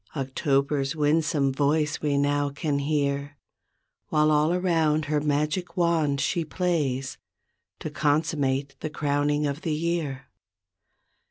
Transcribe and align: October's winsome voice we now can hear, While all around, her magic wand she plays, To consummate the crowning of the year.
October's 0.15 0.95
winsome 0.95 1.53
voice 1.53 2.01
we 2.01 2.17
now 2.17 2.49
can 2.49 2.79
hear, 2.79 3.37
While 4.07 4.31
all 4.31 4.51
around, 4.51 5.05
her 5.05 5.21
magic 5.21 5.77
wand 5.77 6.19
she 6.19 6.43
plays, 6.43 7.19
To 7.81 7.91
consummate 7.91 8.75
the 8.79 8.89
crowning 8.89 9.45
of 9.45 9.61
the 9.61 9.75
year. 9.75 10.27